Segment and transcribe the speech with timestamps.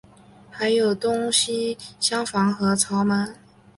[0.49, 3.35] 还有东西厢房和朝门。